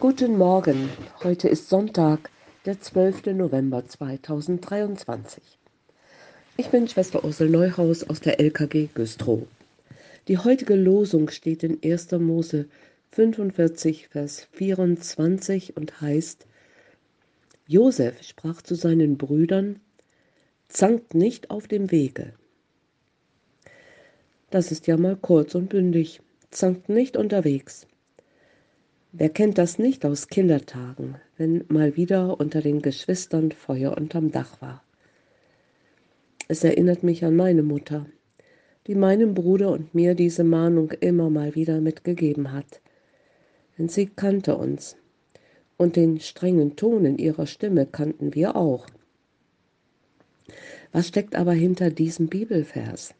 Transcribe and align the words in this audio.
Guten 0.00 0.38
Morgen, 0.38 0.88
heute 1.22 1.50
ist 1.50 1.68
Sonntag, 1.68 2.30
der 2.64 2.80
12. 2.80 3.26
November 3.34 3.86
2023. 3.86 5.42
Ich 6.56 6.68
bin 6.70 6.88
Schwester 6.88 7.22
Ursel 7.22 7.50
Neuhaus 7.50 8.08
aus 8.08 8.22
der 8.22 8.40
LKG 8.40 8.88
Güstrow. 8.94 9.42
Die 10.26 10.38
heutige 10.38 10.74
Losung 10.74 11.28
steht 11.28 11.62
in 11.64 11.80
1. 11.84 12.12
Mose 12.12 12.64
45, 13.12 14.08
Vers 14.08 14.48
24 14.52 15.76
und 15.76 16.00
heißt, 16.00 16.46
Josef 17.66 18.22
sprach 18.22 18.62
zu 18.62 18.76
seinen 18.76 19.18
Brüdern, 19.18 19.80
zankt 20.68 21.12
nicht 21.12 21.50
auf 21.50 21.68
dem 21.68 21.90
Wege. 21.90 22.32
Das 24.48 24.72
ist 24.72 24.86
ja 24.86 24.96
mal 24.96 25.16
kurz 25.16 25.54
und 25.54 25.68
bündig, 25.68 26.22
zankt 26.50 26.88
nicht 26.88 27.18
unterwegs. 27.18 27.86
Wer 29.12 29.28
kennt 29.28 29.58
das 29.58 29.80
nicht 29.80 30.06
aus 30.06 30.28
Kindertagen, 30.28 31.16
wenn 31.36 31.64
mal 31.66 31.96
wieder 31.96 32.38
unter 32.38 32.60
den 32.60 32.80
Geschwistern 32.80 33.50
Feuer 33.50 33.96
unterm 33.96 34.30
Dach 34.30 34.62
war? 34.62 34.84
Es 36.46 36.62
erinnert 36.62 37.02
mich 37.02 37.24
an 37.24 37.34
meine 37.34 37.64
Mutter, 37.64 38.06
die 38.86 38.94
meinem 38.94 39.34
Bruder 39.34 39.72
und 39.72 39.96
mir 39.96 40.14
diese 40.14 40.44
Mahnung 40.44 40.92
immer 40.92 41.28
mal 41.28 41.56
wieder 41.56 41.80
mitgegeben 41.80 42.52
hat. 42.52 42.80
Denn 43.76 43.88
sie 43.88 44.06
kannte 44.06 44.56
uns 44.56 44.96
und 45.76 45.96
den 45.96 46.20
strengen 46.20 46.76
Ton 46.76 47.04
in 47.04 47.18
ihrer 47.18 47.46
Stimme 47.46 47.86
kannten 47.86 48.34
wir 48.34 48.54
auch. 48.54 48.86
Was 50.92 51.08
steckt 51.08 51.34
aber 51.34 51.52
hinter 51.52 51.90
diesem 51.90 52.28
Bibelvers? 52.28 53.14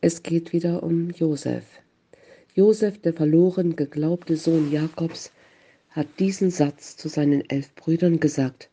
Es 0.00 0.22
geht 0.22 0.52
wieder 0.52 0.84
um 0.84 1.10
Josef. 1.10 1.64
Josef, 2.58 2.98
der 2.98 3.12
verloren 3.12 3.76
geglaubte 3.76 4.36
Sohn 4.36 4.72
Jakobs, 4.72 5.30
hat 5.90 6.08
diesen 6.18 6.50
Satz 6.50 6.96
zu 6.96 7.08
seinen 7.08 7.48
elf 7.48 7.72
Brüdern 7.76 8.18
gesagt, 8.18 8.68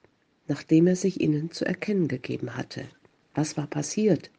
nachdem 0.47 0.88
er 0.88 0.95
sich 0.95 1.22
ihnen 1.22 1.52
zu 1.52 1.66
erkennen 1.66 2.08
gegeben 2.08 2.58
hatte. 2.58 2.86
Was 3.36 3.58
war 3.58 3.67
passiert? 3.67 4.31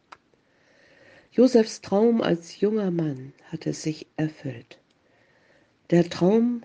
Josefs 1.31 1.81
Traum 1.81 2.23
als 2.23 2.59
junger 2.59 2.91
Mann 2.91 3.35
hatte 3.45 3.73
sich 3.73 4.09
erfüllt. 4.17 4.81
Der 5.91 6.11
Traum, 6.11 6.65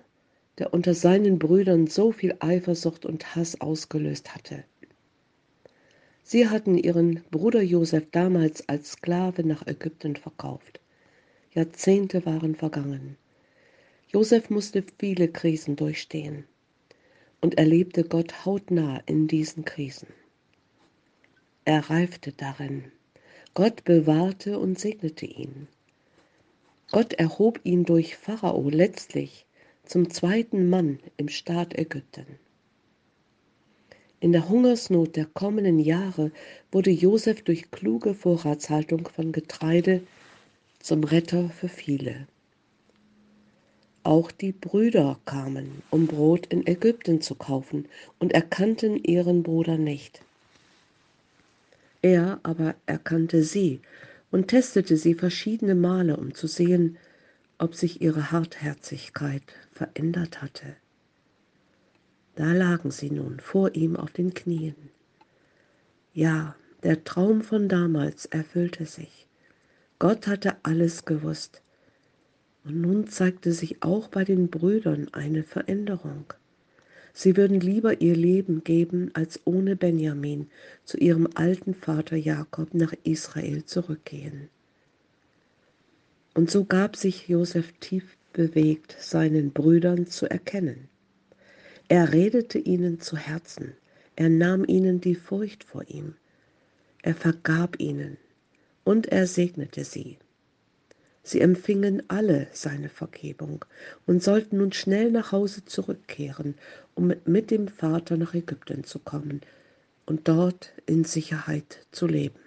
der 0.58 0.74
unter 0.74 0.96
seinen 0.96 1.38
Brüdern 1.38 1.86
so 1.86 2.12
viel 2.12 2.36
Eifersucht 2.40 3.06
und 3.06 3.36
Hass 3.36 3.62
ausgelöst 3.62 4.34
hatte. 4.34 4.64
Sie 6.24 6.50
hatten 6.50 6.80
ihren 6.80 7.22
Bruder 7.30 7.62
Josef 7.62 8.06
damals 8.12 8.68
als 8.68 8.94
Sklave 8.94 9.44
nach 9.46 9.68
Ägypten 9.68 10.16
verkauft. 10.16 10.81
Jahrzehnte 11.54 12.26
waren 12.26 12.56
vergangen. 12.56 13.18
Josef 14.08 14.50
musste 14.50 14.86
viele 15.00 15.28
Krisen 15.28 15.76
durchstehen 15.76 16.46
und 17.42 17.58
erlebte 17.58 18.06
Gott 18.06 18.46
hautnah 18.46 19.02
in 19.06 19.28
diesen 19.28 19.66
Krisen. 19.66 20.08
Er 21.66 21.90
reifte 21.90 22.32
darin. 22.32 22.86
Gott 23.54 23.84
bewahrte 23.84 24.60
und 24.60 24.80
segnete 24.80 25.26
ihn. 25.26 25.68
Gott 26.90 27.14
erhob 27.14 27.60
ihn 27.64 27.84
durch 27.84 28.16
Pharao 28.16 28.70
letztlich 28.70 29.46
zum 29.84 30.10
zweiten 30.10 30.70
Mann 30.70 31.00
im 31.18 31.28
Staat 31.28 31.78
Ägypten. 31.78 32.40
In 34.22 34.32
der 34.32 34.48
Hungersnot 34.48 35.18
der 35.18 35.26
kommenden 35.26 35.80
Jahre 35.80 36.32
wurde 36.72 36.92
Josef 36.92 37.42
durch 37.42 37.72
kluge 37.72 38.14
Vorratshaltung 38.14 39.08
von 39.08 39.32
Getreide 39.34 40.02
zum 40.84 41.04
Retter 41.04 41.50
für 41.50 41.70
viele. 41.70 42.28
Auch 44.04 44.32
die 44.32 44.52
Brüder 44.52 45.20
kamen, 45.26 45.84
um 45.92 46.08
Brot 46.08 46.48
in 46.48 46.66
Ägypten 46.66 47.22
zu 47.22 47.36
kaufen, 47.36 47.88
und 48.18 48.34
erkannten 48.34 48.96
ihren 49.04 49.44
Bruder 49.44 49.78
nicht. 49.78 50.22
Er 52.02 52.40
aber 52.42 52.76
erkannte 52.88 53.44
sie 53.44 53.80
und 54.32 54.48
testete 54.48 54.98
sie 54.98 55.14
verschiedene 55.14 55.76
Male, 55.76 56.18
um 56.18 56.34
zu 56.34 56.48
sehen, 56.48 56.98
ob 57.60 57.76
sich 57.76 58.02
ihre 58.02 58.32
Hartherzigkeit 58.32 59.44
verändert 59.72 60.42
hatte. 60.42 60.76
Da 62.36 62.54
lagen 62.54 62.90
sie 62.90 63.12
nun 63.12 63.40
vor 63.40 63.76
ihm 63.76 63.96
auf 63.96 64.12
den 64.12 64.34
Knien. 64.34 64.76
Ja, 66.14 66.56
der 66.82 67.04
Traum 67.04 67.44
von 67.44 67.70
damals 67.70 68.26
erfüllte 68.26 68.86
sich. 68.86 69.28
Gott 70.02 70.26
hatte 70.26 70.56
alles 70.64 71.06
gewusst. 71.06 71.62
Und 72.64 72.82
nun 72.82 73.06
zeigte 73.06 73.52
sich 73.52 73.84
auch 73.84 74.08
bei 74.08 74.24
den 74.24 74.50
Brüdern 74.50 75.10
eine 75.12 75.44
Veränderung. 75.44 76.26
Sie 77.14 77.38
würden 77.38 77.60
lieber 77.60 78.02
ihr 78.02 78.16
Leben 78.16 78.64
geben, 78.64 79.12
als 79.14 79.40
ohne 79.46 79.76
Benjamin 79.76 80.50
zu 80.86 80.98
ihrem 80.98 81.30
alten 81.36 81.76
Vater 81.76 82.16
Jakob 82.16 82.74
nach 82.74 82.96
Israel 83.04 83.64
zurückgehen. 83.66 84.50
Und 86.34 86.50
so 86.50 86.66
gab 86.66 86.96
sich 86.96 87.28
Josef 87.28 87.72
tief 87.80 88.18
bewegt, 88.34 88.96
seinen 89.00 89.52
Brüdern 89.52 90.08
zu 90.08 90.26
erkennen. 90.26 90.90
Er 91.90 92.12
redete 92.12 92.58
ihnen 92.58 93.00
zu 93.02 93.18
Herzen, 93.18 93.76
er 94.16 94.30
nahm 94.30 94.66
ihnen 94.66 95.00
die 95.00 95.14
Furcht 95.14 95.64
vor 95.64 95.88
ihm, 95.88 96.16
er 97.04 97.14
vergab 97.14 97.80
ihnen, 97.80 98.18
und 98.84 99.08
er 99.08 99.28
segnete 99.28 99.84
sie. 99.84 100.18
Sie 101.24 101.40
empfingen 101.40 102.04
alle 102.08 102.48
seine 102.52 102.90
Vergebung 102.90 103.64
und 104.08 104.24
sollten 104.24 104.58
nun 104.58 104.74
schnell 104.74 105.12
nach 105.12 105.32
Hause 105.32 105.66
zurückkehren, 105.66 106.56
um 106.96 107.14
mit 107.26 107.52
dem 107.52 107.68
Vater 107.68 108.18
nach 108.18 108.34
Ägypten 108.34 108.84
zu 108.84 109.00
kommen 109.00 109.42
und 110.06 110.28
dort 110.28 110.74
in 110.88 111.04
Sicherheit 111.04 111.86
zu 111.92 112.08
leben. 112.08 112.40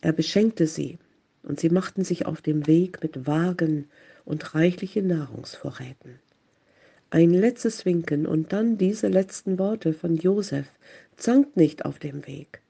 Er 0.00 0.12
beschenkte 0.12 0.66
sie, 0.66 0.98
und 1.42 1.60
sie 1.60 1.70
machten 1.70 2.04
sich 2.04 2.26
auf 2.26 2.40
dem 2.40 2.66
Weg 2.66 3.02
mit 3.02 3.26
Wagen 3.26 3.88
und 4.24 4.54
reichlichen 4.54 5.08
Nahrungsvorräten. 5.08 6.20
Ein 7.10 7.30
letztes 7.30 7.84
Winken 7.84 8.26
und 8.26 8.52
dann 8.52 8.78
diese 8.78 9.08
letzten 9.08 9.58
Worte 9.58 9.92
von 9.92 10.16
Josef 10.16 10.66
zankt 11.16 11.56
nicht 11.56 11.84
auf 11.84 11.98
dem 11.98 12.26
Weg. 12.26 12.62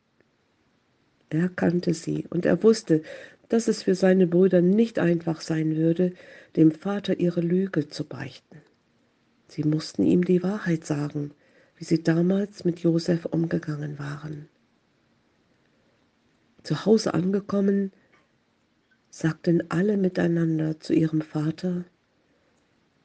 Er 1.32 1.48
kannte 1.48 1.94
sie 1.94 2.26
und 2.28 2.44
er 2.44 2.62
wusste, 2.62 3.02
dass 3.48 3.66
es 3.66 3.84
für 3.84 3.94
seine 3.94 4.26
Brüder 4.26 4.60
nicht 4.60 4.98
einfach 4.98 5.40
sein 5.40 5.76
würde, 5.76 6.12
dem 6.56 6.72
Vater 6.72 7.20
ihre 7.20 7.40
Lüge 7.40 7.88
zu 7.88 8.04
beichten. 8.04 8.60
Sie 9.48 9.64
mussten 9.64 10.04
ihm 10.04 10.26
die 10.26 10.42
Wahrheit 10.42 10.84
sagen, 10.84 11.30
wie 11.76 11.84
sie 11.84 12.02
damals 12.02 12.66
mit 12.66 12.80
Josef 12.80 13.24
umgegangen 13.24 13.98
waren. 13.98 14.50
Zu 16.64 16.84
Hause 16.84 17.14
angekommen, 17.14 17.92
sagten 19.08 19.70
alle 19.70 19.96
miteinander 19.96 20.80
zu 20.80 20.92
ihrem 20.92 21.22
Vater, 21.22 21.86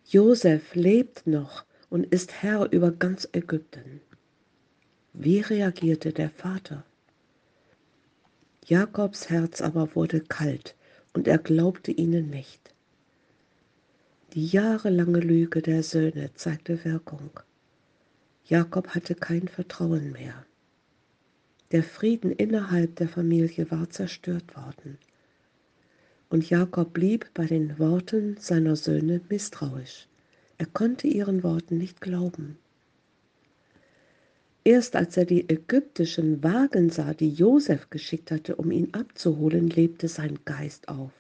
Josef 0.06 0.76
lebt 0.76 1.28
noch 1.28 1.64
und 1.90 2.06
ist 2.08 2.44
Herr 2.44 2.70
über 2.74 2.92
ganz 2.92 3.26
Ägypten. 3.32 4.02
Wie 5.14 5.40
reagierte 5.40 6.12
der 6.12 6.30
Vater? 6.30 6.84
Jakobs 8.70 9.30
Herz 9.30 9.62
aber 9.62 9.96
wurde 9.96 10.20
kalt, 10.20 10.76
und 11.14 11.26
er 11.30 11.38
glaubte 11.38 11.90
ihnen 11.90 12.30
nicht. 12.30 12.74
Die 14.34 14.46
jahrelange 14.46 15.22
Lüge 15.22 15.62
der 15.62 15.84
Söhne 15.84 16.32
zeigte 16.36 16.84
Wirkung. 16.84 17.30
Jakob 18.44 18.90
hatte 18.90 19.16
kein 19.16 19.48
Vertrauen 19.48 20.12
mehr. 20.12 20.46
Der 21.72 21.82
Frieden 21.82 22.32
innerhalb 22.32 22.98
der 22.98 23.08
Familie 23.08 23.72
war 23.72 23.90
zerstört 23.90 24.58
worden. 24.58 24.98
Und 26.28 26.50
Jakob 26.50 26.92
blieb 26.92 27.30
bei 27.34 27.46
den 27.46 27.80
Worten 27.80 28.36
seiner 28.38 28.76
Söhne 28.76 29.22
misstrauisch. 29.30 30.10
Er 30.58 30.66
konnte 30.66 31.08
ihren 31.08 31.42
Worten 31.42 31.78
nicht 31.78 32.02
glauben. 32.02 32.58
Erst 34.68 34.98
als 34.98 35.16
er 35.16 35.24
die 35.24 35.48
ägyptischen 35.48 36.44
Wagen 36.44 36.90
sah, 36.90 37.14
die 37.14 37.30
Josef 37.30 37.90
geschickt 37.90 38.32
hatte, 38.32 38.58
um 38.58 38.70
ihn 38.70 38.94
abzuholen, 38.94 39.70
lebte 39.70 40.10
sein 40.10 40.40
Geist 40.44 40.90
auf. 40.90 41.14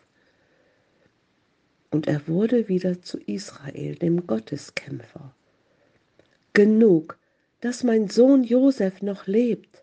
Und 1.90 2.10
er 2.10 2.28
wurde 2.28 2.68
wieder 2.68 3.02
zu 3.02 3.18
Israel, 3.20 3.96
dem 3.96 4.28
Gotteskämpfer. 4.28 5.34
Genug, 6.52 7.18
dass 7.62 7.86
mein 7.86 8.10
Sohn 8.10 8.44
Josef 8.44 9.02
noch 9.02 9.28
lebt. 9.28 9.82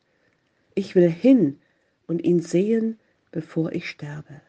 Ich 0.74 0.94
will 0.94 1.08
hin 1.08 1.58
und 2.06 2.22
ihn 2.22 2.42
sehen, 2.42 2.98
bevor 3.30 3.72
ich 3.72 3.88
sterbe. 3.88 4.42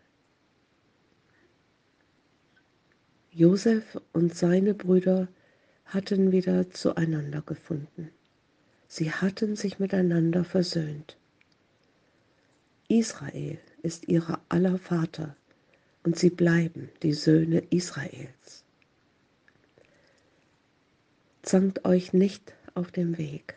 Josef 3.31 3.97
und 4.11 4.35
seine 4.35 4.73
Brüder 4.73 5.29
hatten 5.85 6.33
wieder 6.33 6.69
zueinander 6.69 7.41
gefunden. 7.43 8.11
Sie 8.87 9.11
hatten 9.11 9.55
sich 9.55 9.79
miteinander 9.79 10.43
versöhnt. 10.43 11.17
Israel 12.87 13.57
ist 13.81 14.07
ihrer 14.07 14.41
aller 14.49 14.77
Vater 14.77 15.35
und 16.03 16.17
sie 16.17 16.29
bleiben 16.29 16.89
die 17.01 17.13
Söhne 17.13 17.63
Israels. 17.71 18.63
Zankt 21.41 21.85
euch 21.85 22.13
nicht 22.13 22.53
auf 22.73 22.91
dem 22.91 23.17
Weg. 23.17 23.55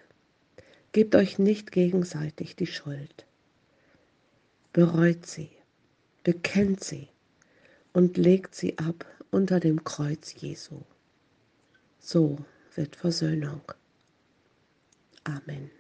Gebt 0.93 1.15
euch 1.15 1.39
nicht 1.39 1.73
gegenseitig 1.73 2.57
die 2.57 2.67
Schuld. 2.67 3.27
Bereut 4.73 5.27
sie, 5.27 5.51
bekennt 6.25 6.83
sie 6.83 7.09
und 7.93 8.17
legt 8.17 8.55
sie 8.55 8.79
ab 8.79 9.05
unter 9.31 9.61
dem 9.61 9.85
Kreuz 9.85 10.35
Jesu. 10.35 10.83
So 11.99 12.39
wird 12.75 12.97
Versöhnung. 12.97 13.61
Amen. 15.29 15.71